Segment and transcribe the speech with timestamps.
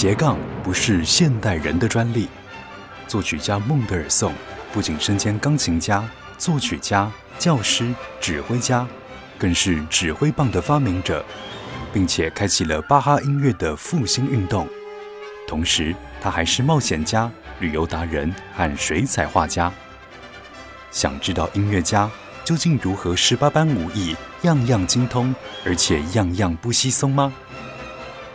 [0.00, 2.26] 斜杠不是现代人的专利。
[3.06, 4.32] 作曲家孟德尔颂
[4.72, 6.02] 不仅身兼钢琴家、
[6.38, 8.88] 作曲家、教师、指挥家，
[9.36, 11.22] 更是指挥棒的发明者，
[11.92, 14.66] 并且开启了巴哈音乐的复兴运动。
[15.46, 19.70] 同时，他还是冒险家、旅游达人和水彩画家。
[20.90, 22.10] 想知道音乐家
[22.42, 27.30] 究竟如何十八般武艺样样精通，而且样样不稀松吗？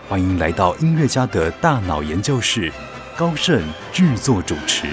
[0.08, 2.72] 欢迎来到音乐家的大脑研究室，
[3.18, 3.60] 高盛
[3.92, 4.88] 制作主持。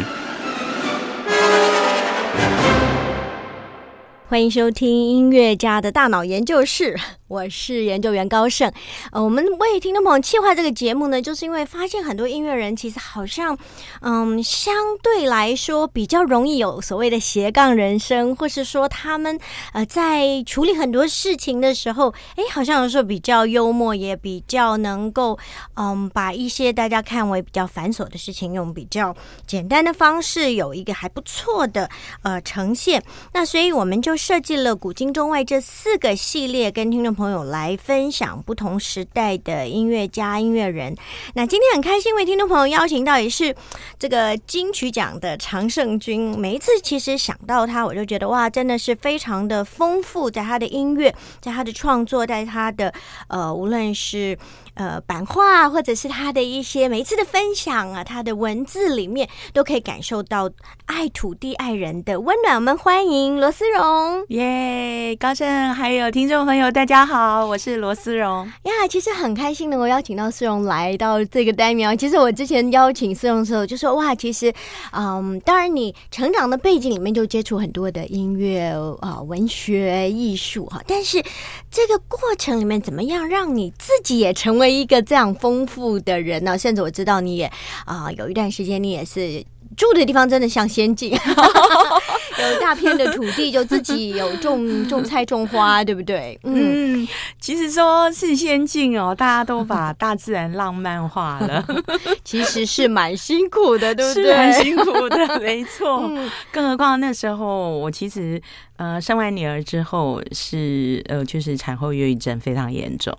[4.33, 6.99] 欢迎收听音乐家的大脑研究室。
[7.29, 8.71] 我是研究员高盛，
[9.11, 13.57] 呃，我们为听众朋友计划这个节目呢，就是因为发现很多音乐人其实好像，
[14.03, 19.39] 嗯，相对来说比较容易有所谓的斜杠人生，或是说他们
[19.73, 25.39] 呃在处理很多事情的时候，哎，好像有时候比较幽默，也比较能够，
[25.77, 31.89] 嗯，把一些大家看为比较繁琐的事情，用比较简单的方式有一个还不错的
[32.23, 33.03] 呃呈现。
[33.33, 37.42] 那所以我们就设计了古今中外这四个系列，跟听众朋友。
[37.42, 40.97] 来分享不同时代的音乐家、音乐人。
[41.34, 43.53] 那今天很开心为听众朋友邀请到也是
[43.98, 46.39] 这个金曲奖的常胜军。
[46.39, 52.95] 每一次其实想到他，我就觉得哇，真的是非常的丰富，在他的音乐，在他的创作，在他的
[53.27, 54.39] 呃，无论是。
[54.75, 60.51] 呃，版画或者是他的一些每一次的分享啊，他的文字里面都可以感受到
[60.87, 62.56] 爱土地、爱人的温暖。
[62.56, 65.15] 我们欢迎罗思荣，耶！
[65.20, 68.73] 高盛还有听众朋友，大家好，我是罗思荣呀。
[68.89, 71.97] 其实很开心能够邀请到思荣来到这个单元。
[71.97, 74.53] 其实我之前邀请思荣的时候就说，哇，其实，
[74.93, 81.23] 嗯，当然你成长的背景里面就接触很多的音乐啊、文学、艺术哈，但是
[81.70, 87.51] 这个过程里面怎么样让你自己也成为为一个这样丰富的人呢，甚至我知道你也
[87.85, 89.45] 啊，有一段时间你也是。
[89.77, 91.10] 住的地方真的像仙境，
[92.38, 96.38] 有大片的土地，就自己有种 种菜种花，对不对？
[96.44, 97.06] 嗯，
[97.41, 101.65] 其实说是仙境哦，大家都把大自然浪漫化了，
[102.25, 104.25] 其实是蛮辛苦的，对不对？
[104.25, 106.10] 是蛮辛苦的，没错。
[106.50, 108.41] 更何况那时候我其实
[108.77, 113.16] 呃生完女儿之后是呃就是产后抑郁症非常严重，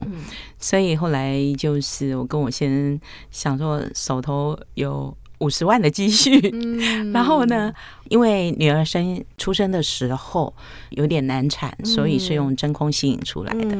[0.59, 2.99] 所以后来就是我跟我先生
[3.31, 5.15] 想说手头有。
[5.39, 6.39] 五十万的积蓄，
[7.13, 7.73] 然后呢，
[8.09, 10.53] 因为女儿生出生的时候
[10.91, 13.77] 有点难产，所以是用真空吸引出来的。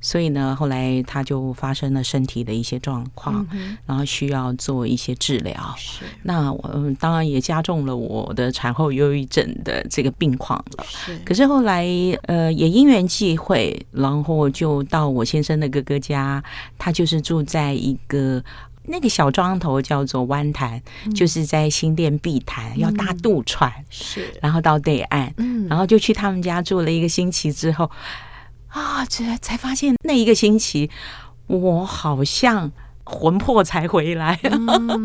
[0.00, 3.46] 所以呢，后来她就发生了身体的一些状况，
[3.86, 5.74] 然后需要做一些治疗。
[5.78, 10.84] 是，那我当然也加重了我的产后忧郁症的这个病况了。
[10.86, 11.86] 是，可是后来
[12.24, 16.42] 呃也因缘际会，然后就到我先生的哥哥家，
[16.76, 18.42] 他就是住在一个。
[18.88, 20.80] 那个小庄头叫做湾潭，
[21.14, 27.90] 就是在新店碧潭，要搭渡船，是，然后到对岸，嗯，然后就去他们家住了一个星期之后，
[28.68, 30.90] 啊，这才发现那一个星期，
[31.46, 32.70] 我好像
[33.04, 34.38] 魂魄才回来。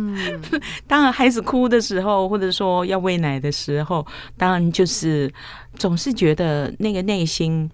[0.87, 4.05] 当然，孩子哭的时候，或者说要喂奶的时候，
[4.37, 5.33] 当然就是
[5.77, 7.69] 总是觉得那个内心。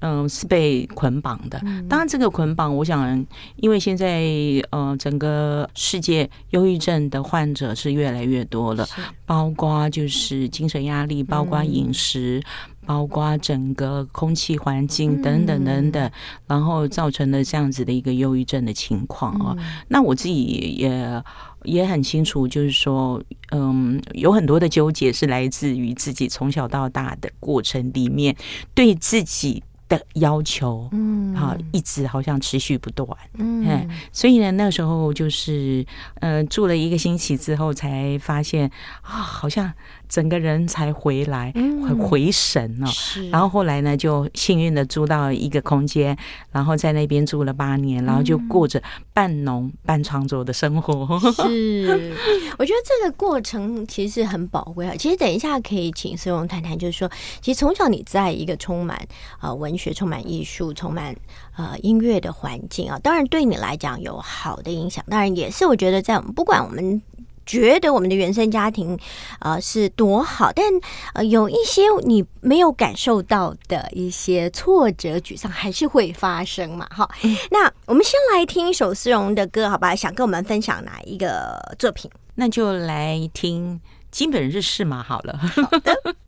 [0.00, 1.60] 嗯，是被捆绑的。
[1.88, 3.26] 当然，这个捆绑，我想，
[3.56, 4.22] 因为现在
[4.70, 8.86] 呃，整个世界忧郁症的患者是越来越多了，
[9.26, 12.40] 包括就是精神压力，包括饮食，
[12.86, 16.10] 包括整个空气环境等等等等，
[16.46, 19.56] 然后造成了这样子的一个忧郁症的情况啊。
[19.88, 20.44] 那我自己
[20.78, 21.22] 也
[21.64, 23.20] 也很清楚，就是说，
[23.50, 28.36] 嗯，有很多的纠结是来自于自己从小到大的过程里面
[28.74, 29.60] 对自己。
[29.88, 35.84] 的要求，嗯，好，一直好像持续不断，嗯，所以呢，那时候就是，
[36.20, 38.70] 呃，住了一个星期之后，才发现
[39.02, 39.72] 啊，好像。
[40.08, 41.52] 整个人才回来，
[42.00, 42.86] 回神了。
[42.86, 46.16] 是，然后后来呢，就幸运的租到一个空间，
[46.50, 51.18] 然后在那边住了八年，然后就过着半农半创作的生活。
[51.32, 52.14] 是，
[52.58, 54.94] 我觉得这个过程其实很宝贵啊。
[54.98, 57.10] 其实等一下可以请思荣谈谈，就是说，
[57.40, 59.00] 其实从小你在一个充满
[59.38, 61.14] 啊文学、充满艺术、充满
[61.56, 67.02] 呃音乐的环境啊，当然对你来讲有好的影响，当然也是我觉得在我们不管我们。
[67.48, 68.98] 觉得我们的原生家庭，
[69.40, 70.66] 呃，是多好，但
[71.14, 76.86] 呃，有一些你没有感受到的一些挫折、沮丧，还是会发生嘛？
[76.90, 77.08] 哈，
[77.50, 79.96] 那我们先来听一首思荣的歌，好吧？
[79.96, 82.10] 想跟我们分享哪一个作品？
[82.34, 83.80] 那就来听
[84.10, 85.38] 《金本日事》嘛，好了。
[85.38, 86.27] 好的。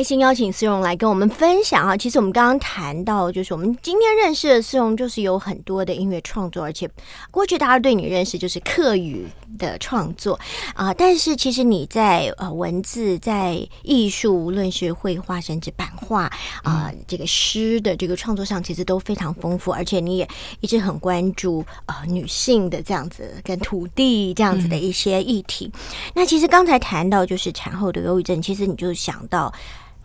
[0.00, 1.94] 开心邀请思荣来跟我们分享啊！
[1.94, 6.88] 其实我们刚刚谈到，就是我们今天认识的思荣，就是有很多的音乐创作，而且
[7.30, 9.26] 过去大家对你认识就是课语
[9.58, 10.40] 的创作
[10.74, 10.94] 啊。
[10.94, 16.32] 但是其实你在呃文字、在艺术，无论是绘画甚至版画
[16.62, 20.26] 啊，这个诗的这个创作上，其实都非常丰富，而且你也
[20.60, 25.70] 一直很关注呃女性的这样子跟土地这样子的一些议题。
[26.14, 29.52] 那其实刚才谈到就是产后的忧郁症，其实你就想到。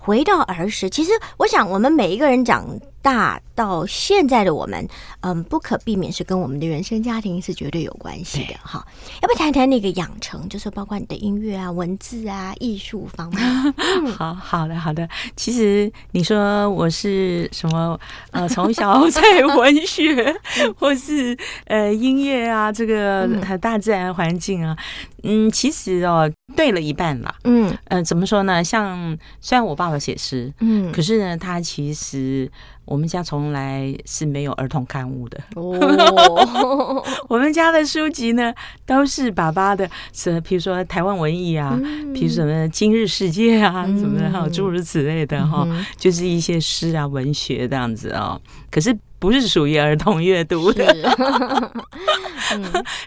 [0.06, 2.64] 回到儿时，其实我想，我们每一个人讲
[3.06, 4.88] 大到现在的我们，
[5.22, 8.84] 嗯，不可避免是跟我们的原生家庭是绝对有关系的哈。
[9.22, 13.74] 要不谈谈那个养成，就是包括你的音乐啊、文字啊、艺术方面。
[14.18, 15.08] 好好的，好的。
[15.36, 18.00] 其实你说我是什么？
[18.32, 19.22] 呃，从小在
[19.56, 20.36] 文学
[20.76, 23.30] 或是呃音乐啊，这个
[23.62, 24.76] 大自然环境啊，
[25.22, 26.28] 嗯，其实哦。
[26.56, 28.64] 对了一半啦，嗯呃，怎么说呢？
[28.64, 32.50] 像虽然我爸爸写诗，嗯，可是呢，他其实
[32.86, 37.04] 我们家从来是没有儿童刊物的哦。
[37.28, 38.54] 我们家的书籍呢，
[38.86, 41.78] 都是爸爸的，是比如说台湾文艺啊，
[42.14, 45.68] 比如什么今日世界啊什么的，诸如此类的哈，
[45.98, 48.40] 就是一些诗啊文学这样子哦。
[48.70, 48.98] 可是。
[49.18, 50.86] 不是属于儿童阅读的，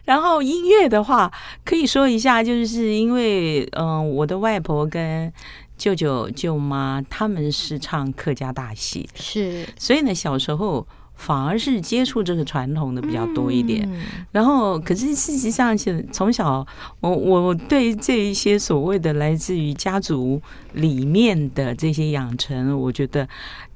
[0.05, 1.31] 然后音乐的话，
[1.65, 5.33] 可以说一下，就是因为嗯，我的外婆跟
[5.79, 10.87] 舅舅舅妈他们是唱客家大戏，是，所以呢，小时候。
[11.21, 13.85] 反而是接触这个传统的比较多一点，
[14.31, 16.65] 然后可是事实上，是从小
[17.01, 20.41] 我我对这一些所谓的来自于家族
[20.75, 23.29] 里面的这些养成，我觉得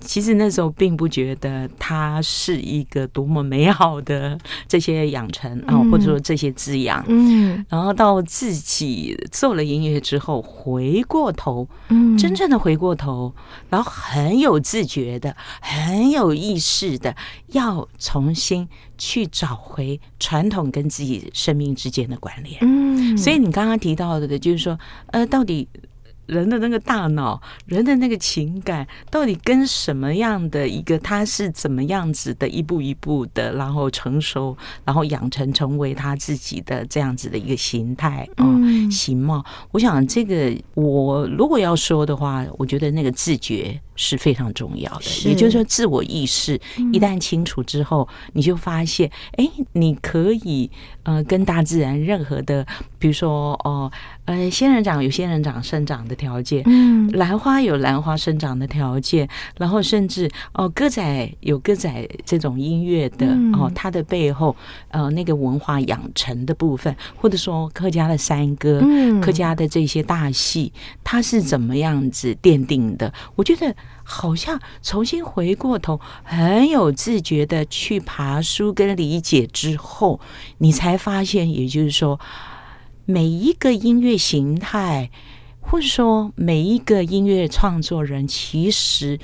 [0.03, 4.39] 其实那时候并不觉得它是一个多么美好的
[4.69, 7.05] 这些养成啊，或者说这些滋养。
[7.09, 13.33] 嗯，然后到自己做了音乐之后，回过头，嗯，真正的回过头，
[13.71, 17.15] 然后很有自觉的，很有意识的。
[17.49, 25.69] 要重新去找回传统跟自己生命之间的关联，嗯，所以你刚刚提到的，就是说，呃，到底。
[26.33, 38.45] 人的那个大脑，人的那个情感，到底跟什么样的一个他是怎么样子的，一步一步的，然后成熟，然后养成成为他自己的这样子的一个形态啊
[38.91, 39.45] 形貌。
[39.71, 45.29] 我想这个，我如果要说的话，我觉得那个自觉是非常重要的。
[45.29, 46.61] 也就是说，自我意识
[46.93, 50.71] 一旦清楚之后，你就发现，哎，你可以
[51.05, 52.67] 呃，跟大自然任何的，
[52.99, 53.91] 比如说哦。
[54.25, 59.29] 呃，仙人掌有仙人掌生长的条件，嗯，兰花有兰花生长的条件，
[59.59, 64.55] 然后甚至哦，歌仔有歌仔这种音乐的哦，它的背后
[64.91, 70.73] 呃那个文化养成的部分，或者说客家的山歌，嗯客家的这些大戏，
[71.03, 73.13] 它是怎么样子奠定的？
[73.35, 80.21] 我觉得好像重新回过头，很有自觉的去爬书跟理解之后，
[80.59, 82.21] 你才发现，也就是说。
[83.05, 85.11] 每一个音乐形态，
[85.61, 89.19] 或者说每一个音乐创作人，其实。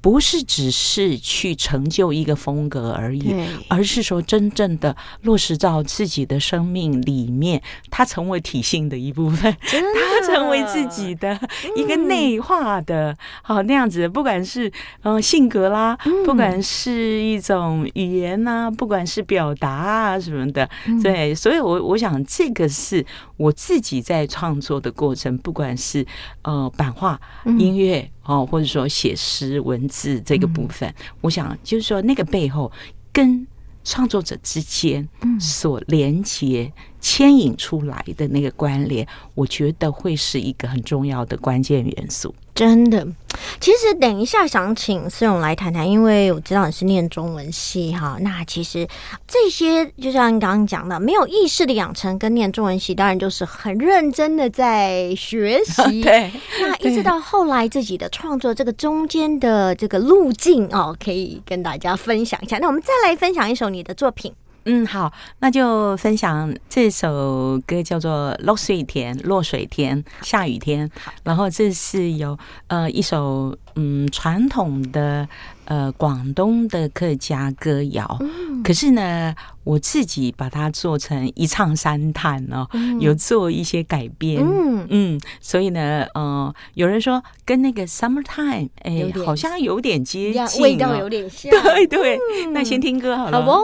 [0.00, 3.34] 不是只是去成就一个风格而已，
[3.68, 11.38] 而是说真正的落实到自己的生命里面，它成为体性的一部分，它成为自己的
[11.76, 14.08] 一个内化的，好那样子。
[14.08, 14.70] 不管是
[15.02, 20.68] 嗯性格啦，不管是一种语言呐，不管是表达啊什么的，
[21.02, 23.04] 对，所以我我想这个是
[23.36, 26.06] 我自己在创作的过程，不管是
[26.42, 27.20] 呃版画、
[27.58, 28.10] 音乐。
[28.28, 32.70] 哦，或者说写诗文字这个部分，我想就是说那个背后
[33.10, 33.46] 跟
[33.82, 35.08] 创作者之间
[35.40, 36.70] 所连接。
[37.00, 42.34] 牵引出来的那个关联，我觉得会是一个很重要的关键元素。
[42.54, 43.06] 真的，
[43.60, 48.18] 其实等一下想请思勇来谈谈，因为我知道你是念中文系哈。
[48.20, 48.84] 那其实
[49.28, 56.02] 这些就像你刚刚讲的，没有意识的养成跟念中文系，当然就是很认真的在学习。
[56.02, 62.58] 对，那一直到后来自己的创作这个中间的这个路径哦，可以跟大家分享一下。
[62.58, 64.34] 那我们再来分享一首你的作品。
[64.64, 70.90] 嗯，好，那就分享这首歌，叫做《落水天》，落水天，下雨天。
[71.22, 75.26] 然后这是有呃一首嗯传统的
[75.64, 78.18] 呃广东的客家歌谣，
[78.62, 79.34] 可是呢
[79.64, 82.68] 我自己把它做成一唱三叹哦，
[83.00, 84.42] 有做一些改编。
[84.44, 91.50] 嗯嗯，所以呢，呃，有人说跟那个《Summertime》哎，好像有点接近，味道有点像。
[91.62, 92.18] 对对，
[92.52, 93.40] 那先听歌好了。
[93.40, 93.62] 好不？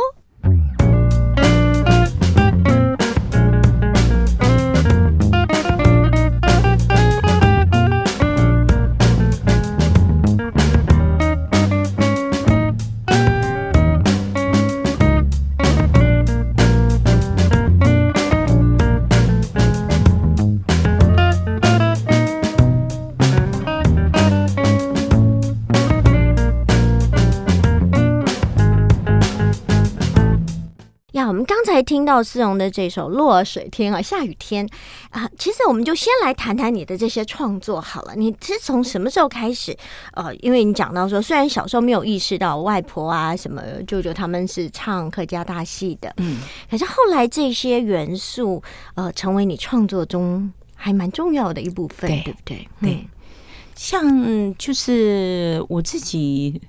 [31.94, 34.68] 听到思荣的这首《落水天》啊，下雨天
[35.10, 38.16] 啊，其实我们就先来谈谈你的这些创作好了。
[38.16, 39.76] 你是从什么时候开始？
[40.14, 48.60] 呃，因为你讲到说，虽然小时候没有意识到外婆啊、什么舅舅他们是唱客家大戏的，嗯，可是后来这些元素
[48.96, 52.68] 呃，成为你创作中还蛮重要的一部分，对不对？
[52.80, 53.06] 对，
[53.76, 56.60] 像就是我自己。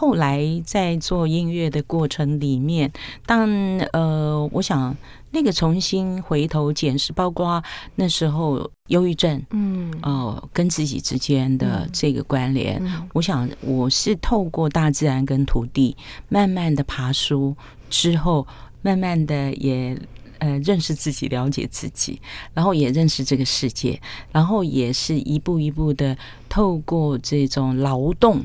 [0.00, 2.90] 后来在做音乐的过程里面，
[3.26, 3.46] 但
[3.92, 4.96] 呃，我想
[5.30, 7.62] 那个重新回头检视，包括
[7.96, 15.94] 那时候忧郁症，嗯，哦，跟自己之间的这个关联，我想我是透过大自然跟土地，
[16.30, 17.54] 慢慢的爬书
[17.90, 18.46] 之后，
[18.80, 19.94] 慢慢的也
[20.38, 22.18] 呃认识自己，了解自己，
[22.54, 24.00] 然后也认识这个世界，
[24.32, 26.16] 然后也是一步一步的
[26.48, 28.42] 透过这种劳动。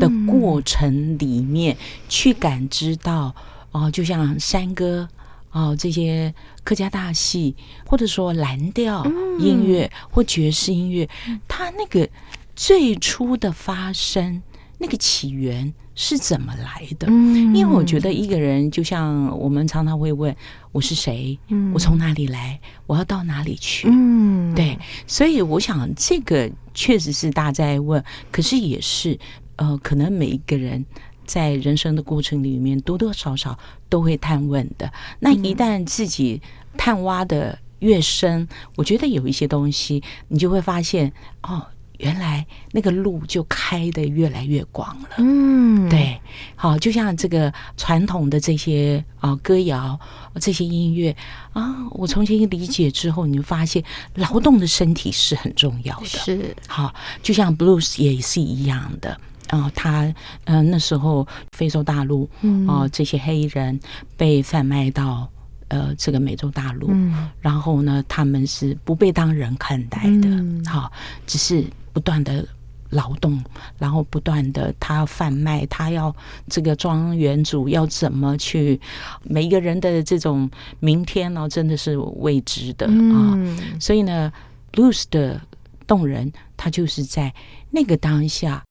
[0.00, 1.76] 的过程里面
[2.08, 3.34] 去感知到
[3.70, 5.08] 哦，就像山歌
[5.50, 6.32] 哦，这些
[6.64, 7.54] 客家大戏，
[7.86, 9.04] 或者说蓝调
[9.38, 11.08] 音乐或爵士音乐，
[11.46, 12.08] 它那个
[12.54, 14.42] 最初的发生，
[14.78, 17.06] 那个起源是怎么来的？
[17.08, 20.34] 因为我觉得一个人，就像我们常常会问
[20.70, 21.38] 我是谁，
[21.74, 23.88] 我从哪里来，我要到哪里去？
[23.90, 29.18] 嗯，对，所以我想这个确实是大家在问，可是也是。
[29.56, 30.84] 呃，可能每一个人
[31.24, 34.92] 在人生的过程里面，多多少少都会探问的。
[35.20, 36.40] 那一旦自己
[36.76, 41.64] 探挖的越深，我觉得有一些东西，你就会发现，哦，
[41.98, 45.08] 原来那个路就开的越来越广了。
[45.18, 46.20] 嗯，对，
[46.56, 49.98] 好，就像这个传统的这些啊歌谣，
[50.40, 51.14] 这些音乐
[51.52, 53.82] 啊，我重新理解之后，你就发现
[54.14, 56.06] 劳动的身体是很重要的。
[56.06, 56.92] 是，好，
[57.22, 59.20] 就像 blues 也是一样的。
[59.52, 60.10] 然后他，
[60.44, 62.26] 嗯，那时候非洲大陆，
[62.66, 63.78] 哦，这些黑人
[64.16, 65.30] 被贩卖到
[65.68, 66.90] 呃这个美洲大陆，
[67.38, 70.90] 然后呢，他们是不被当人看待的，好，
[71.26, 72.48] 只是不断的
[72.88, 73.44] 劳动，
[73.76, 76.16] 然后不断的他要贩卖，他要
[76.48, 78.80] 这个庄园主要怎么去，
[79.22, 83.36] 每一个人的这种明天呢，真的是未知的啊，
[83.78, 84.32] 所以呢
[84.72, 85.38] ，blues 的
[85.86, 87.34] 动人，他就是在
[87.70, 88.64] 那个当下。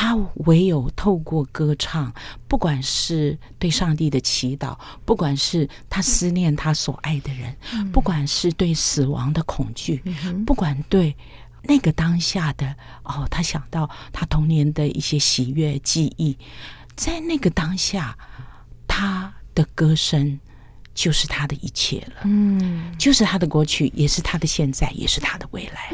[0.00, 0.16] 他
[0.46, 2.10] 唯有透过歌唱，
[2.48, 7.54] 不管是对上帝的祈祷，不管是他思念他所爱的人，
[7.92, 10.02] 不管是对死亡的恐惧，
[10.46, 11.14] 不管对
[11.64, 16.34] 那个当下的哦，他想到他童年的一些喜悦记忆，
[16.96, 18.16] 在那个当下，
[18.88, 20.40] 他的歌声
[20.94, 22.22] 就是他的一切了。
[22.24, 25.90] 嗯，就是他的过去，也是他的现在，也是他的未来。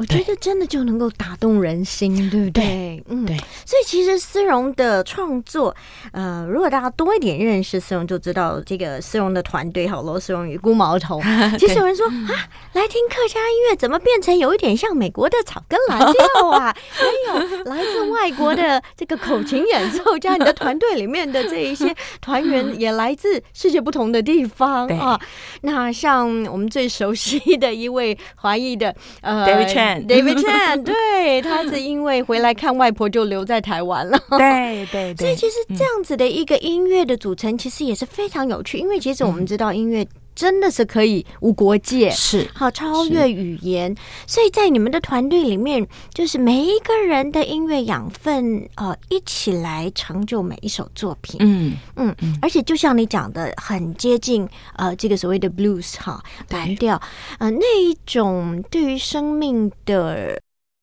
[0.00, 0.06] 嗯。
[0.06, 3.04] 我觉得真的就能够打动人心，对不对？
[3.08, 3.36] 嗯，对。
[3.66, 5.76] 所以其实丝绒的创作，
[6.12, 11.20] 呃，如果大家多一点认识丝绒，就知道这个丝绒的团队，好罗丝绒与孤毛头。
[11.60, 16.74] 其实有人说啊，来听客家音乐，怎么变成有一点像美国的草根蓝调啊？
[16.90, 25.20] 还有来自外国的这个口琴演奏家，你的团队里面的这一些团员也来自世界不同的地方啊。
[25.60, 29.50] 那像我们最熟悉的一位华裔的呃。
[29.50, 29.89] David Chan，
[30.84, 34.18] 对，他是因为回来看外婆就留在台湾了。
[34.38, 38.78] 对对，所以其实这样子的一个音乐的组成，其实也是非常有趣。
[38.78, 40.06] 因为其实我们知道音乐。
[40.40, 43.94] 真的是可以无国界，是好超越语言，
[44.26, 51.36] 所以在你们的团队里面，就是每一个人的音乐养分，呃，一起来成就每一首作品。
[51.40, 56.98] 嗯嗯，而且就像你讲的，很接近呃这个所谓的 blues 哈蓝调，
[57.38, 60.40] 呃那一种对于生命的。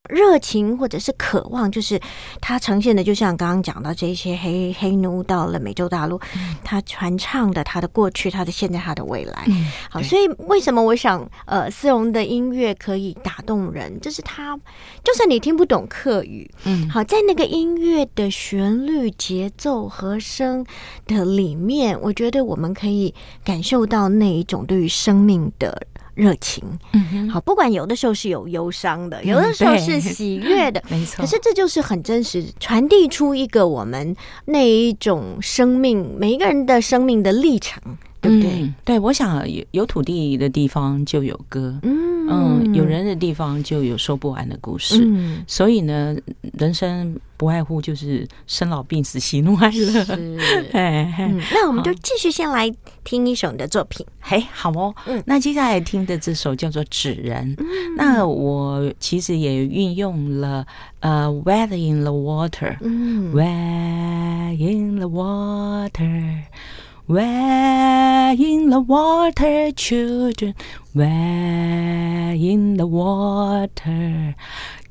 [0.10, 2.00] 热情或者是渴望，就是
[2.42, 6.20] 他呈现的，就像刚刚讲到这些黑黑奴到了美洲大陆，
[6.64, 9.46] 他传唱的他的过去、他的现在、他的未来。
[9.90, 14.58] 好，所以为什么我想，呃，丝绒的音乐可以打动人，就是他，
[15.04, 20.66] 就算你听不懂客语，嗯，好，在那个音乐的旋律、节奏、和声
[21.06, 25.86] 的里面，我觉得我们可以感受到那一种对于生命的。
[26.18, 31.22] 热情，嗯好，不管有的时候是有忧伤的，有的时候是喜悦的， 没错。
[31.22, 37.80] 可是这就是很真实，传递出一个我们那一种生命，每一个人的生命的历程。
[38.28, 38.74] 对不对？
[38.86, 45.02] 对，我想有有土地的地方就有歌，嗯嗯，有人的地方就有说不完的故事。
[45.02, 46.16] 嗯，所以呢，
[46.58, 50.06] 人生不外乎就是生老病死、喜怒哀乐。
[50.74, 52.70] 哎，那我们就继续先来
[53.06, 54.06] 听一首你的作品。
[54.20, 54.94] 嘿，好哦。
[55.06, 57.56] 嗯，那接下来听的这首叫做《纸人》。
[57.96, 60.66] 那我其实也运用了
[61.00, 66.42] 呃，Wet in the Water，嗯，Wet in the Water。
[67.07, 70.55] Where in the water, children?
[70.95, 74.35] Where in the water?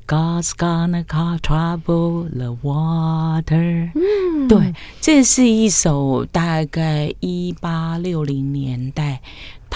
[0.06, 3.90] God's gonna cause trouble the water。
[3.94, 9.22] 嗯，对，这是一首大概一八六零年代。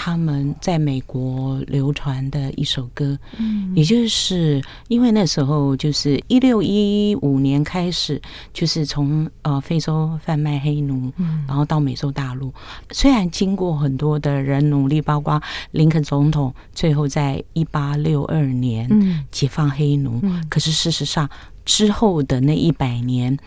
[0.04, 8.20] 他们在美国流传的一首歌，嗯，也就是因为那时候就是一六一五年开始，
[8.52, 12.52] 就是从呃非洲贩卖黑奴，嗯，然后到美洲大陆。
[12.90, 15.40] 虽然经过很多的人努力，包括
[15.70, 21.30] 林肯总统最后在一八六二年解放黑奴，可是事实上
[21.64, 23.38] 之后的那一百年，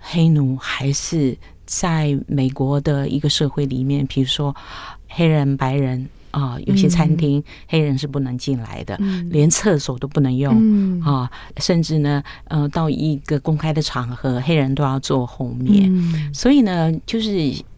[0.00, 4.56] 黑奴还是在美国的一个社会里面，比如说。
[5.16, 8.94] 黑人、白人啊，有些餐厅黑人是不能进来的，
[9.30, 15.90] 连厕所都不能用啊，甚至呢，呃，到一个公开的场合，黑人都要坐后面。
[16.34, 17.30] 所以呢，就是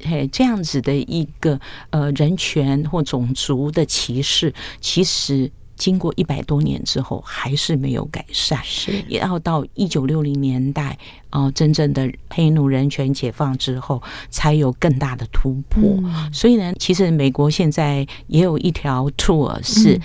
[0.02, 5.50] 嘿这样子的一个呃人权或种族的歧视，其实。
[5.78, 8.92] 经过一百多年之后，还是没有改善，是。
[9.08, 10.98] 也要到一九六零年代
[11.30, 15.80] 啊，真正的黑奴人权解放之后，才有更大的突破。
[16.32, 19.98] 所以呢，其实美国现在也有一条 tour 是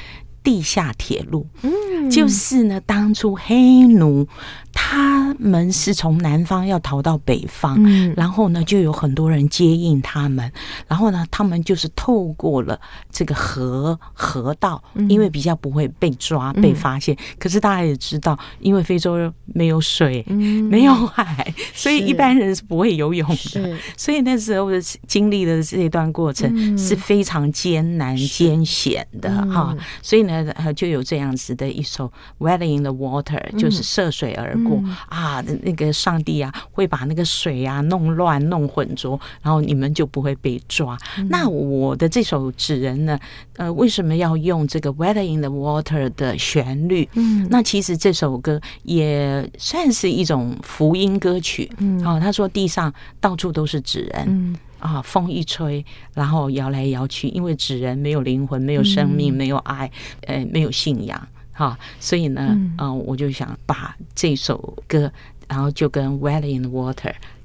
[0.43, 1.71] 地下铁路，嗯，
[2.09, 4.27] 就是呢，当初黑奴。
[4.75, 7.79] 他们是从南方要逃到北方，
[8.15, 10.51] 然后呢，就有很多人接应他们。
[10.87, 12.79] 然后呢，他们就是透过了
[13.11, 17.15] 这个河河道，因为比较不会被抓、被发现。
[17.37, 23.77] 可是大家也知道，因为非洲没有水、没有海，所以一般人是不会游泳的。
[23.95, 29.75] 所以那时候的经历的这一段过程是非常艰难、艰险的哈。
[30.01, 32.07] 所以呢，就有这样子的一首
[32.39, 34.57] 《Wedding in the Water》，就是涉水而。
[34.63, 40.97] 过啊，那个上帝啊，会把那个水啊弄乱、弄混浊，然后你们就不会被抓。
[41.27, 43.19] 那我的这首纸人呢，
[43.57, 47.09] 呃，为什么要用这个《Weather in the Water》的旋律？
[47.13, 51.69] 嗯，那其实这首歌也算是一种福音歌曲。
[51.79, 59.91] 嗯，哦，他说地上到处都是纸人，嗯啊，风一吹，然后摇来摇去，因为纸人没有灵魂，没有生命，没有爱，
[60.27, 61.27] 呃，没有信仰。
[61.53, 65.11] 好，所以呢，嗯，我就想把这首歌，
[65.47, 66.93] 然后就跟《Wedding in Water》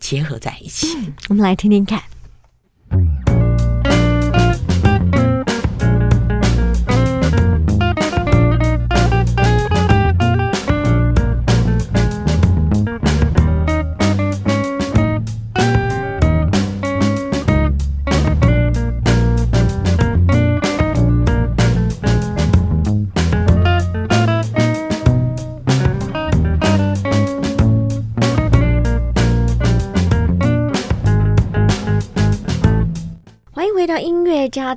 [0.00, 0.88] 结合在一起，
[1.28, 2.02] 我们来听听看。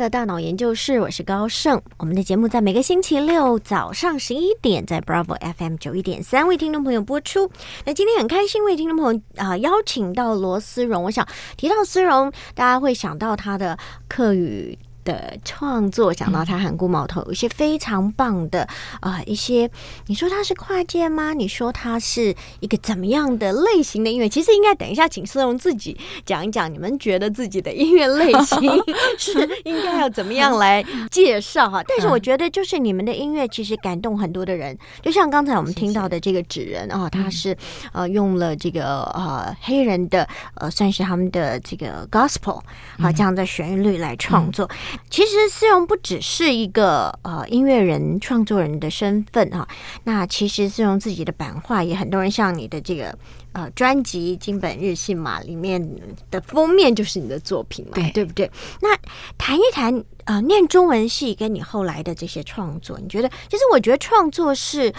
[0.01, 1.79] 的大脑研究室，我是高盛。
[1.97, 7.51] 我们的节目在每个星期六早上十一点，在 Bravo FM 九一点三为听众朋友播出。
[7.85, 11.03] 那今天很开心为听众朋友啊邀请到罗思荣。
[11.03, 14.75] 我想提到思荣，大家会想到他的课语。
[15.03, 18.67] 的创作，想到他喊顾毛头，有一些非常棒的
[18.99, 19.69] 啊，一些
[20.07, 21.33] 你说他是跨界吗？
[21.33, 24.27] 你说他是一个怎么样的类型的音乐？
[24.29, 28.59] 其实应该等一下请思荣自己讲一讲，你们觉得自己的音乐类型
[29.17, 31.83] 是应该要怎么样来介绍哈？
[31.87, 37.55] 但是我觉得就是你们的音乐其实感动很多的人，就像刚才我们听到的这个纸人啊，他是
[37.91, 42.59] 呃用了这个呃黑人的呃算是他们的这个 gospel
[42.97, 44.69] 啊这样的旋律来创作。
[45.10, 49.67] 其实思荣不只是一个呃音乐人、创作人的身份哈，
[50.04, 53.17] 那其实思荣自己的版画也很多人像你的这个
[53.54, 55.86] 呃专辑《金本日信》嘛，里面
[56.30, 58.49] 的封面就是你的作品嘛，对不对？
[58.82, 58.97] 那
[59.38, 63.30] 谈一谈呃念中文系跟你后来的这些创作，你觉得？
[63.49, 64.93] 其实我觉得创作是。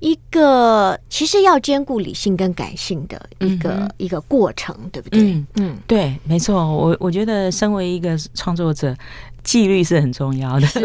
[0.00, 5.20] 一个其实要兼顾理性跟感性的一个一个过程，对不对？
[5.20, 6.54] 嗯嗯，对，没错。
[6.54, 8.96] 我我觉得身为一个创作者。
[9.42, 10.80] 纪律是很重要的，是，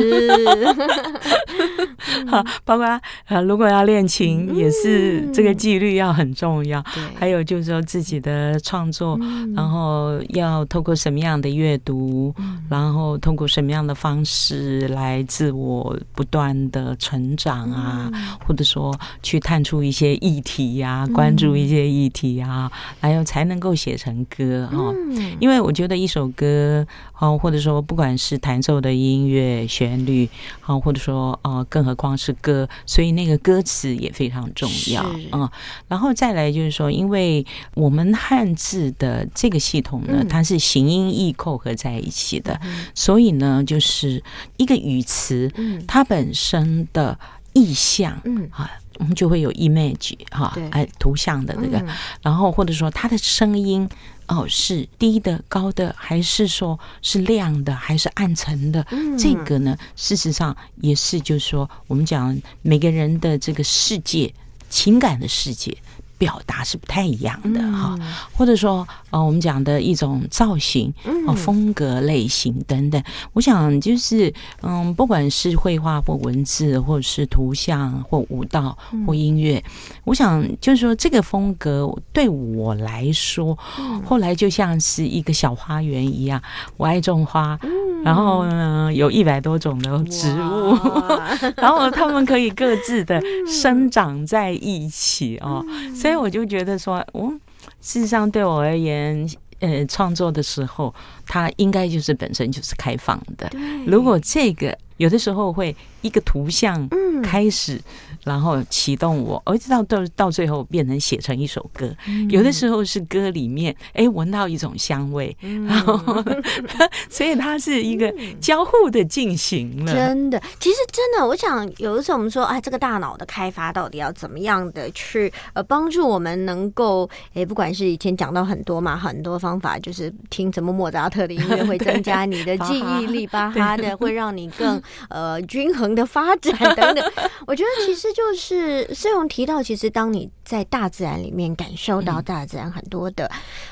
[2.28, 2.86] 好，包括
[3.28, 6.82] 呃，如果要练琴，也是这个纪律要很重要。
[6.94, 9.20] 对，还有就是说自己的创作，
[9.56, 12.34] 然后要透过什么样的阅读，
[12.70, 18.10] 然后通过什么样的方式来自我不断的成长啊，
[18.48, 24.94] 或者说去探出一些议题呀，关注一些议题啊，还有才能够写成歌哈。
[25.40, 26.86] 因为我觉得一首歌
[27.20, 30.30] 哦，或者说不管是弹奏的音乐旋律，
[30.60, 35.02] 啊，或者说啊，更何况是歌，所以那个歌词也非常重要
[35.32, 35.50] 啊。
[35.88, 42.60] 然后再来就是说，因为我们汉字的这个系统呢，它是形音意扣合在一起的，
[42.94, 44.22] 所以呢，就是
[44.58, 45.50] 一个语词，
[45.88, 47.18] 它本身的
[47.54, 48.70] 意象，嗯啊。
[49.00, 51.86] 我们就会有 image 哈，哎，图像的那个，
[52.22, 53.88] 然后或者说他的声音
[54.28, 58.86] 哦是低的、高的，还是说是亮的，还是暗沉的？
[59.18, 64.34] 这个呢，事实上也是，就是说我们讲每个人的这个世界、
[64.70, 65.78] 情感的世界。
[66.24, 68.00] 表达是不太一样的哈，
[68.34, 70.94] 或者说呃，我们讲的一种造型、
[71.28, 79.62] 哦风格类型等等，我想就是嗯，不管是绘画或文字，或者是图像或舞蹈或音乐，
[80.06, 83.58] 我想就是说这个风格对我来说，
[84.06, 86.42] 后来就像是一个小花园一样，
[86.78, 87.60] 我爱种花，
[88.04, 90.78] 然后呢有一百多种的植物，
[91.58, 96.14] 然后它们可以各自的生长在一起哦，所以。
[96.14, 97.40] 所以我就觉得说，嗯，
[97.82, 99.28] 事实上对我而言，
[99.62, 100.94] 呃，创作的时候，
[101.26, 103.50] 它应该就是本身就是开放的。
[103.88, 106.88] 如果这个有的时候会一个图像
[107.24, 107.82] 开始。
[108.24, 111.94] 然后启动我，而直到到到最后变成写成一首歌。
[112.30, 116.24] 有的时候是歌里面，哎，闻到一种香味，然后，
[117.12, 119.92] 所以它是一个交互的进行了。
[119.92, 137.12] 真的，其实真的，我想有的时候我们说，啊，这个大脑的开发到底要怎么样的去呃帮助我们能够，哎，不管是以前讲到很多嘛，很多方法，就是听什么莫扎特的音乐会增加你的记忆力， 巴哈的会让你更呃均衡的发展等等。
[137.46, 138.14] 我觉得其实。
[138.14, 143.30] 就是世荣提到，其实当你在大自然里面感受到大自然很多的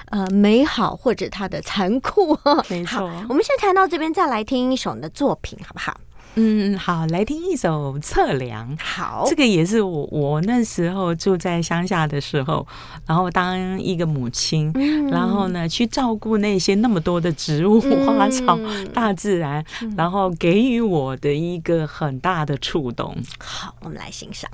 [0.10, 2.36] 呃美好或者它的残酷，
[2.70, 3.04] 没错。
[3.30, 5.96] 我们先谈到这边，再来听一首你的作品，好不好？
[6.36, 8.78] 嗯，好，来听一首《测量》。
[8.82, 12.66] 好，这个也是我我那时候住在乡下的时候，
[13.06, 14.72] 然后当一个母亲，
[15.12, 18.58] 然后呢去照顾那些那么多的植物、花草、
[18.94, 19.64] 大自然，
[19.98, 23.16] 然后给予我的一个很大的触动。
[23.38, 24.50] 好，我们来欣赏。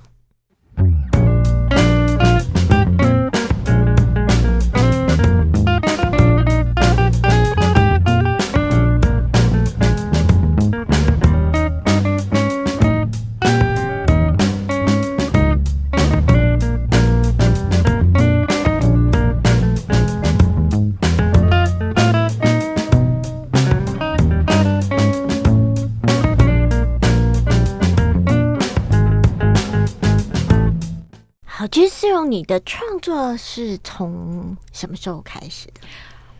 [31.98, 35.82] 其实，用你的创作是从什么时候开始的？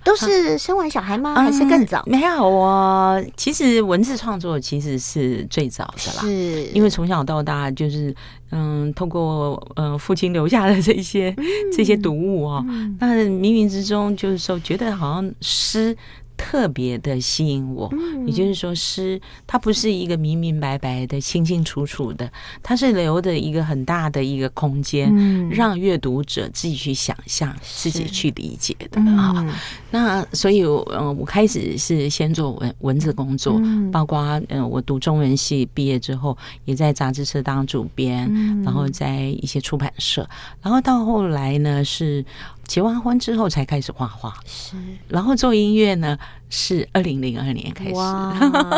[0.04, 1.34] 都是生完小孩吗？
[1.34, 2.04] 还是更早？
[2.06, 6.22] 没有，我其实文字创作其实是最早的啦。
[6.22, 8.16] 是，因为从小到大就是
[8.52, 11.36] 嗯，通过呃父亲留下的这些
[11.76, 12.64] 这些读物哦，
[13.00, 15.98] 那冥冥之中就是说，觉得好像诗。
[16.38, 17.92] 特别的吸引我，
[18.26, 25.12] 也就是说，诗它不是一个明明白白的、清清楚楚的，它是留的一个很大的一个空间，
[25.50, 29.02] 让阅读者自己去想象、自己去理解的。
[29.02, 29.46] 啊。
[29.90, 33.60] 那所以，嗯，我开始是先做文文字工作，
[33.92, 34.20] 包括
[34.50, 38.32] 嗯，我读中文系毕业之后，也在杂志社当主编，
[38.64, 40.30] 然后在一些出版社，
[40.62, 42.24] 然后到后来呢是。
[42.68, 44.76] 结完婚之后才开始画画，是，
[45.08, 47.94] 然后做音乐呢，是二零零二年开始。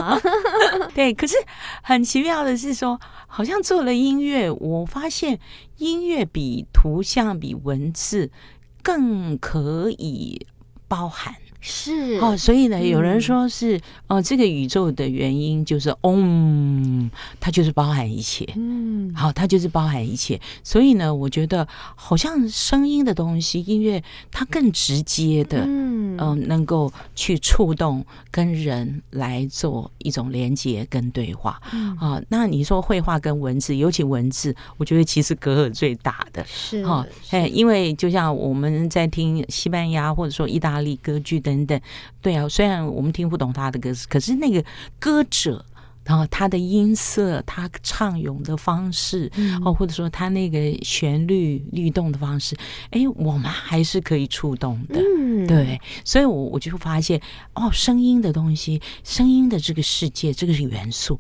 [0.94, 1.36] 对，可是
[1.82, 5.40] 很奇妙的是说，好像做了音乐，我发现
[5.78, 8.32] 音乐比图像、比文字
[8.84, 10.46] 更可以
[10.88, 11.36] 包含。
[11.62, 20.40] 是哦，所以呢，有人说是哦，这个宇宙的原因就是嗡，它就是包含一切，嗯，好，它就是包含一切。
[20.64, 31.60] 所以呢，我觉得好像声音的东西，音乐它更直接的，嗯嗯，能够去触动跟人来做一种连接跟对话。
[32.00, 41.49] 啊，那你说绘画跟文字，尤其文字，我觉得其实隔阂最大的是哈，哎，因为就像我们在听西班牙或者说意大利歌剧的。
[41.50, 41.82] 等等，
[42.22, 44.64] 对啊，虽然我们听不懂他的歌词，可是那个
[45.00, 45.66] 歌者，
[46.04, 49.32] 然后他的音色，他唱咏的方式，
[49.64, 52.56] 哦，或者说他那个旋律律动的方式，
[52.92, 55.48] 哎，我们还是可以触动的，嗯。
[55.48, 57.20] 对，所以我我就发现，
[57.56, 61.20] 哦，声音的东西，声音的这个世界，这个元素，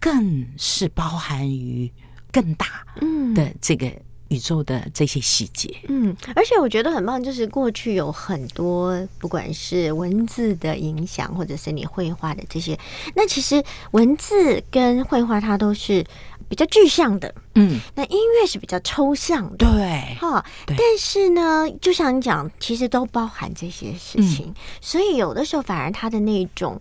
[0.00, 1.92] 更是包含于
[2.32, 2.86] 更大
[3.34, 3.92] 的这个。
[4.28, 5.74] 宇宙的这些细节。
[5.88, 12.78] 嗯，而且我觉得很棒，就是过去有很多不管是文字的影响，或者是你绘画的这些，
[13.14, 13.62] 那其实
[13.92, 16.04] 文字跟绘画它都是
[16.48, 19.66] 比较具象的，嗯，那音乐是比较抽象的。
[19.66, 26.80] 对，哈，但是呢，就像你讲，其实都包含这些事情，所以有的时候反而它的那种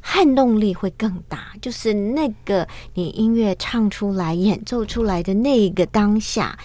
[0.00, 6.58] 撼动力会更大，就是那个你音乐唱出来、演奏出来的那一个当下，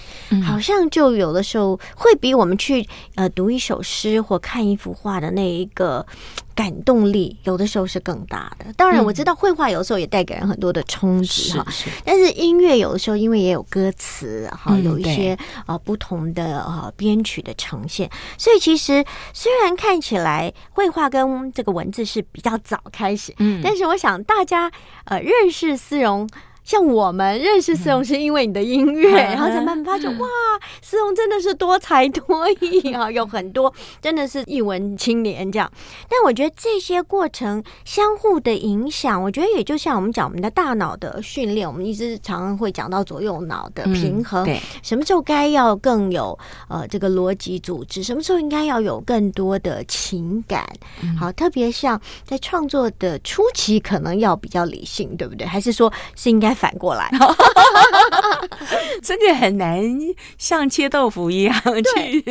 [0.43, 6.05] 好像就有的时候会比我们去呃读一首诗或看一幅画的那一个
[6.55, 8.71] 感动力，有的时候是更大的。
[8.73, 11.65] 当然，我知道绘画有的时候也带给人很多的冲击哈，
[12.05, 24.71] 但是音乐有的时候因为也有歌词哈，嗯有一些呃不同的呃编曲的呈现，所以其实虽然看起来绘画跟这个文字是比较早开始，嗯但是我想大家
[25.05, 26.29] 呃认识丝绒。
[26.63, 30.27] 像我们认识思荣是因为你的音乐，嗯然后才慢慢发觉哇，
[30.81, 35.71] 思荣真的是多才多艺啊， 有很多真的是艺文青年这样。
[36.09, 46.37] 但我觉得这些过程相互的影响，我觉得也就像我们讲我们的大脑的训练，我们一直常常会讲到左右脑的平衡，嗯对，什么时候该要更有
[46.69, 50.65] 呃这个逻辑组织，什么时候应该要有更多的情感。
[51.01, 55.45] 嗯好，特别像在创作的初期，可能要比较理性，对不对？
[55.45, 57.09] 还是说是应该反过来？
[59.01, 59.83] 真的很难
[60.37, 61.55] 像切豆腐一样
[61.95, 62.21] 去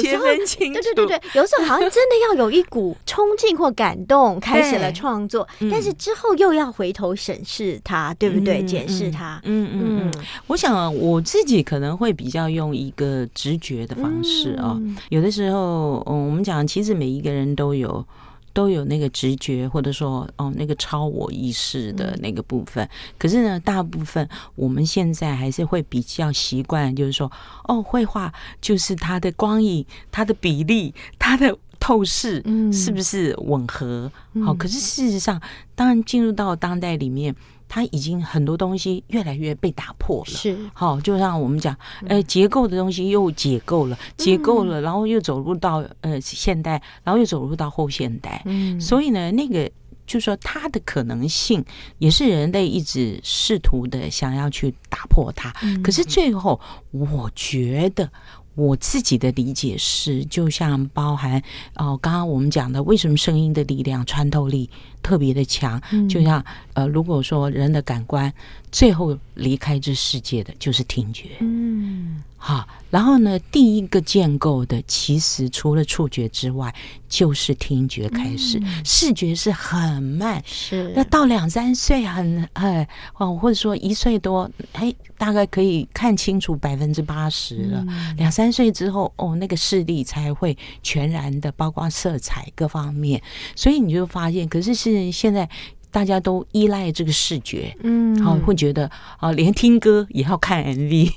[0.00, 0.80] 切分清楚。
[0.80, 8.62] 对对对对，有时候好像真的要有一股冲劲或感动，开始了创作，嗯但是之后又要回头审视它，对不对？
[8.62, 9.40] 嗯检视它。
[9.44, 14.76] 嗯嗯嗯嗯，我想我自己可能会比较用一个直觉的方式哦。
[14.80, 18.04] 嗯有的时候，嗯，我们讲，其实每一个人都有
[18.52, 22.88] 都有那个直觉，或者说哦那个超我意识的那个部分。
[23.18, 27.30] 可是呢，大部分我们现在还是会比较习惯，就是说，
[27.64, 34.10] 哦，绘画就是它的光影、它的比例、它的透视，嗯是不是吻合？
[34.34, 35.40] 嗯好，可是事实上，
[35.74, 37.34] 当然进入到当代里面，
[37.70, 40.32] 它已经很多东西越来越被打破了。
[40.32, 40.58] 是。
[40.74, 41.74] 好，就像我们讲，
[42.08, 48.80] 呃，结构的东西又解构了，解构了，然后又走入到呃现代，然后又走入到后现代，嗯。
[48.80, 49.70] 所以呢，那个
[50.04, 51.64] 就是说它的可能性
[51.98, 55.54] 也是人类一直试图的想要去打破它，
[55.84, 58.10] 可是最后我觉得。
[58.54, 61.42] 我自己的理解是，就像包含
[61.76, 64.68] 哦，刚刚我们讲的，为什么声音的力量穿透力
[65.02, 65.80] 特别的强？
[66.08, 68.32] 就像呃，如果说人的感官
[68.70, 76.74] 最后离开这世界的就是听觉，嗯好，然后呢，第一个建构的其实除了触觉之外，
[77.06, 80.42] 就是听觉开始，视觉是很慢。
[80.46, 87.84] 是那到两三岁很哎哦，或者说一岁多，哎，大概可以看清楚百分之八十了。
[88.16, 93.22] 两三岁之后，哦，那个视力才会全然的，包括色彩各方面。
[93.54, 95.46] 所以你就发现，可是是现在
[95.90, 101.12] 大家都依赖这个视觉，嗯好、会觉得啊，连听歌也要看 MV。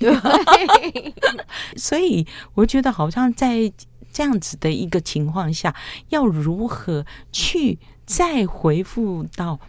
[1.78, 3.72] 所以我觉得好像在
[4.12, 5.76] 这样子的一个情况下，
[6.10, 9.60] 要如何去再回复到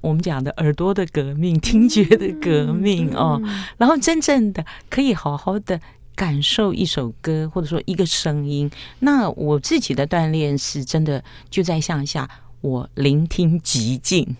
[0.00, 3.40] 我们讲的耳朵的革命、听觉的革命哦，
[3.76, 5.80] 然后真正的可以好好的。
[6.16, 14.36] 感受一首歌，或者说一个声音，那我自己的锻炼是真的就在向下，我聆听极静。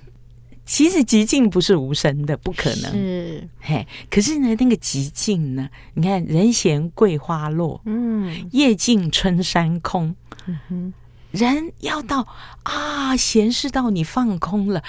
[0.66, 2.92] 其实极静不是无声的，不可能。
[2.92, 5.68] 是嘿，可是呢，那个极静呢？
[5.94, 10.14] 你看，人闲桂花落，嗯夜静春山空。
[10.68, 10.92] 哼
[11.30, 12.26] 人要到
[12.62, 14.82] 啊，闲适到你放空了，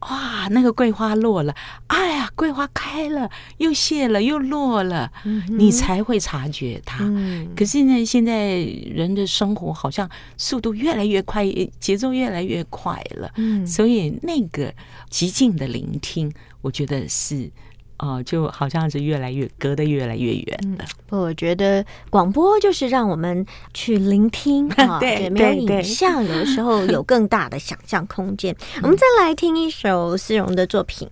[0.00, 1.54] 哇，那个桂花落了，
[1.88, 5.10] 哎呀，桂花开了，又谢了，又落了，
[5.48, 7.04] 你才会察觉它。
[7.04, 7.48] 嗯。
[7.56, 11.44] 可是呢，现在人的生活好像速度越来越快，
[11.80, 13.66] 节奏越来越快了，嗯。
[13.66, 14.72] 所以那个
[15.10, 16.32] 极静的聆听，
[16.62, 17.50] 我觉得是。
[17.98, 20.84] 哦、就好像是越来越隔得越来越远了。
[21.06, 28.54] 不，我觉得广播就是让我们去聆听 啊，对没有影像，有的时候有更大的想象空间。
[28.82, 31.08] 我们再来听一首丝绒的作品，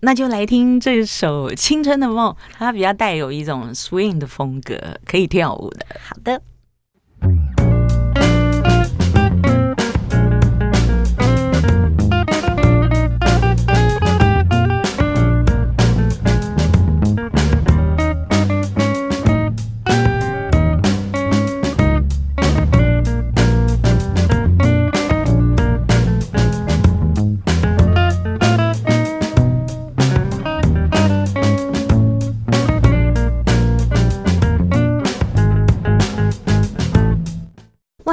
[0.00, 5.86] 那就来听这首《青春的梦》，它比较带有一种 swing 的风格，可以跳舞的。
[6.00, 6.42] 好的。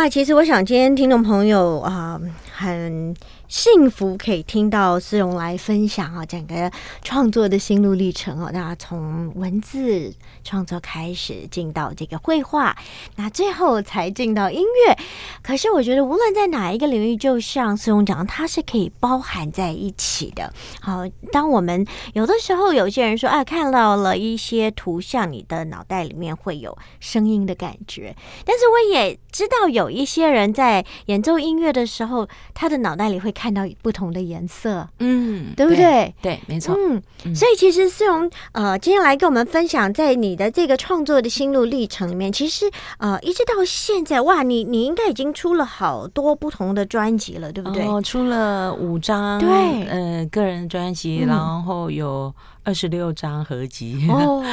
[0.09, 2.19] 其实我想今天听众朋友啊、
[2.51, 3.15] 很
[3.53, 6.71] 幸福可以听到思荣来分享啊，整个
[7.03, 8.49] 创作的心路历程哦。
[8.51, 10.11] 那从文字
[10.43, 12.75] 创作开始，进到这个绘画，
[13.15, 14.97] 那最后才进到音乐。
[15.43, 20.51] 可是我觉得，无论在哪一个领域，就像思荣讲，它是可以包含在一起的。
[20.81, 28.15] 好，当我们有的时候有些人说啊，看到了一些图像，你的脑袋里面会有声音的感觉。
[28.43, 36.13] 但是我也知道有一些人在演奏音乐的时候，他的脑袋里会看到不同的颜色，嗯，对不对？
[36.21, 36.75] 对，没错。
[36.77, 47.87] 嗯，所以其实思荣呃，今天来跟我们分享，在你的这个创作的心路历程里面，其实呃，一直到现在，哇，你你应该已经出了好多不同的专辑了，对不对？
[47.87, 49.49] 哦，出了五张，对
[49.87, 54.07] 呃，个人专辑，嗯然后有二十六张合集。
[54.09, 54.43] 哦，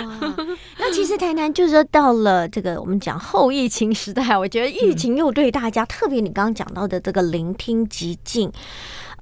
[0.79, 8.53] 那其实台南就是说到了这个我们讲后疫情时代，我觉得疫情又对大家，特别你刚刚讲到的这个聆听极静，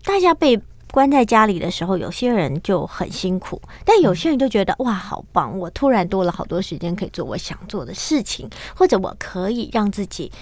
[0.04, 0.60] 大家被。
[0.90, 5.56] 关在家里的时候，有些人就很辛苦，但有些人就觉得哇，好棒！
[5.58, 10.32] 我突然多了好多时间可以做我想做的事情，或者我可以让自己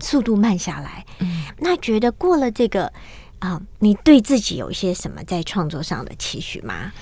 [0.00, 1.06] 速度慢下来。
[1.20, 2.92] 嗯那觉得过了这个
[3.38, 6.92] 啊、你对自己有一些什么在创作上的期许吗？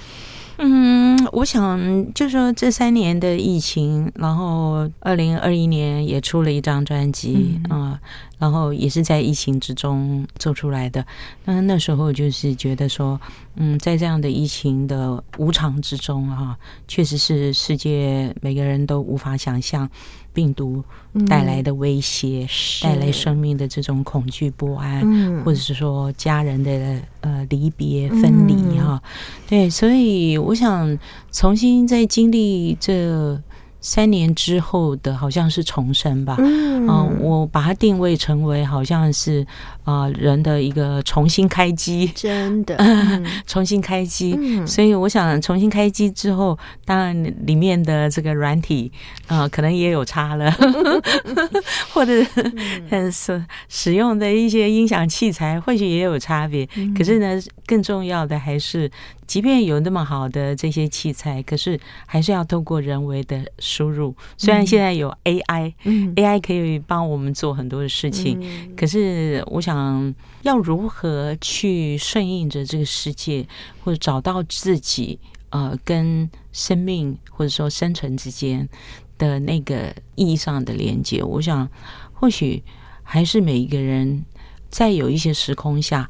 [0.58, 7.98] 嗯，我想就说这三年的疫情，然后二零二一年也出了一张专辑啊、
[8.38, 11.04] 然后也是在疫情之中做出来的。
[11.44, 13.20] 那那时候就是觉得说，
[13.56, 19.88] 嗯，在这样的疫情的无常之中啊，确实是世界每个人都无法想象
[20.32, 20.82] 病毒
[21.28, 22.46] 带来的威胁，
[22.82, 25.02] 带来生命的这种恐惧不安。
[25.04, 25.44] 嗯。
[25.44, 28.78] 或者是说家人的呃离别分离嗯。
[28.84, 29.02] 哈、
[29.48, 30.98] 对，所以我想
[31.30, 33.40] 重新再经历这
[33.82, 36.36] 三年之后的，好像是重生吧。
[36.38, 39.46] 嗯嗯、我把它定位成为好像是
[39.84, 44.34] 啊、人的一个重新开机，真的， 嗯重新开机。
[44.38, 48.90] 嗯所以我想重新开机之后，当然里面的这个软体，
[49.26, 50.50] 呃，可能也有差了，
[51.92, 52.12] 或者
[52.90, 56.66] 呃所使用的一些音响器材或许也有差别。
[56.96, 58.88] 可是呢，更重要的还是，
[59.32, 64.14] 即便有那么好的这些器材，可是还是要透过人为的输入。
[64.36, 66.14] 虽然现在有 AI，AI、嗯。
[66.16, 68.76] AI 可以帮我们做很多的事情，嗯。
[68.76, 73.48] 可是，我想要如何去顺应着这个世界，
[73.82, 75.18] 或者找到自己
[75.48, 78.68] 呃跟生命或者说生存之间
[79.16, 81.66] 的那个意义上的连接，我想
[82.12, 82.62] 或许
[83.02, 84.26] 还是每一个人
[84.68, 86.06] 在有一些时空下，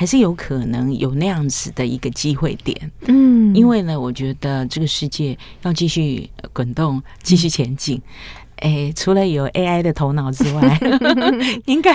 [0.00, 2.90] 还是有可能有那样子的一个机会点。
[3.06, 8.00] 嗯因为呢，我觉得这个世界要继续呃滚动，继续前进。
[8.56, 10.80] 哎，除了有 AI 的头脑之外，
[11.66, 11.94] 应该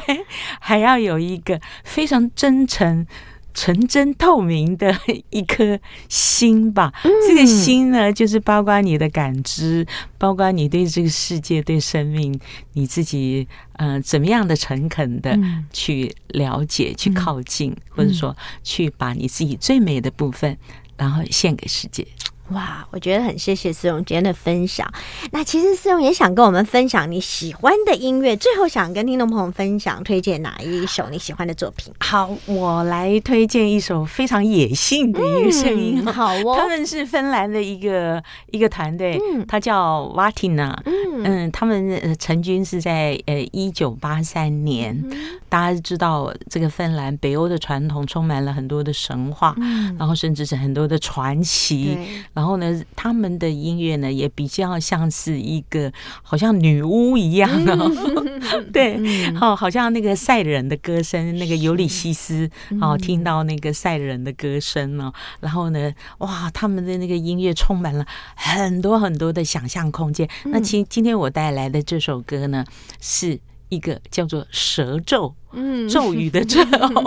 [0.60, 3.08] 还要有一个非常真诚、
[3.56, 4.96] 纯真、透明的
[5.32, 6.94] 一颗心吧。
[7.28, 9.88] 这个心呢，就是包括你的感知，
[10.20, 12.38] 包括你对这个世界、对生命，
[12.74, 20.56] 你自己呃怎么样的诚恳的嗯去了解、去靠近，或者说去把你自己最美的部分，
[20.98, 22.06] 然后献给世界。
[22.50, 24.88] 哇，我觉得很谢谢思荣今天的分享。
[25.32, 31.92] 那其实思荣也想跟我们分享你喜欢的音乐，最后想跟听众朋友分享推荐哪一首你喜欢的作品？
[32.00, 36.06] 好，我来推荐一首非常野性的一个声音。
[36.06, 40.78] 好哦，他们是芬兰的一个一个团队，嗯它叫 Vatina。
[40.86, 44.96] 嗯嗯，他们呃成军是在呃一九八三年。
[45.10, 51.98] 嗯大家知道，这个芬兰北欧的传统充满了很多的神话，嗯然后甚至是很多的传奇。
[52.36, 57.90] 对，然后呢，他们的音乐呢也比较像是一个好像女巫一样哦，
[58.72, 59.38] 对，嗯。
[59.40, 62.50] 哦，好像那个赛人的歌声，那个尤里西斯，
[62.82, 68.06] 哦，听到那个赛人的歌声哦，然后呢，哇，他们的那个音乐充满了
[68.36, 70.30] 很多很多的想象空间。
[70.46, 72.66] 那今今天我带来的这首歌呢，
[73.00, 73.40] 是
[73.76, 75.36] 一个叫做蛇咒。
[75.58, 76.60] 嗯咒语的咒，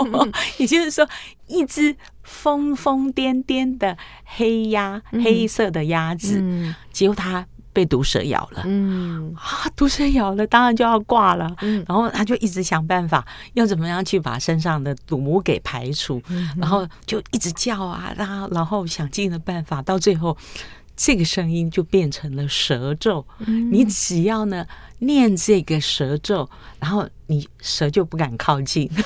[0.57, 1.07] 也就是说，
[1.47, 3.95] 一只疯疯癫癫的
[4.25, 8.63] 黑鸭，黑色的鸭子，嗯结果它被毒蛇咬了。
[8.65, 11.55] 嗯啊，毒蛇咬了，当然就要挂了。
[11.61, 20.35] 嗯然后他就一直想办法，要怎么样去把身上的毒给排除，嗯然后就一直叫啊，然后然后想尽了办法，到最后
[20.95, 23.23] 这个声音就变成了蛇咒。
[23.37, 24.65] 嗯你只要呢
[24.99, 28.89] 念这个蛇咒，然后你蛇就不敢靠近。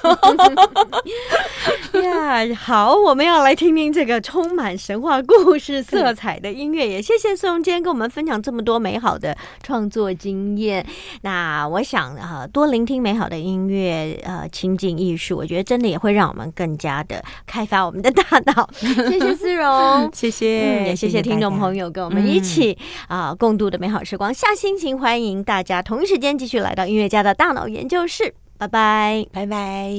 [1.94, 6.88] 呀，好，我们要来听听这个充满神话故事色彩的音乐。
[6.88, 10.84] 也谢谢宋今天跟我们分享这么多美好的创作经验。
[11.22, 18.68] 那我想啊，多聆听美好的音乐，呃，亲近艺术，我觉得真的也会让我们更加的开发我们的大脑。
[18.74, 22.76] 谢谢思荣，谢谢，也谢谢听众朋友跟我们一起
[23.08, 24.34] 啊共度的美好时光。
[24.34, 28.34] 下心情，欢迎大家同一时间继续来到音乐家的大脑研究室。
[28.58, 29.90] 拜拜，拜拜。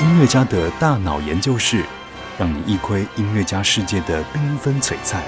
[0.00, 1.84] 音乐家的大脑研究室，
[2.38, 5.22] 让你一窥音乐家世界的缤纷璀璨，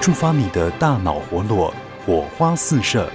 [0.00, 1.72] 触发你的大脑活络，
[2.04, 3.10] 火花四射。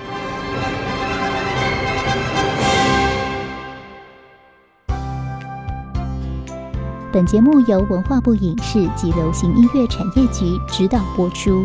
[7.13, 11.63] 本节目由文化部影视及流行音乐产业局指导播出。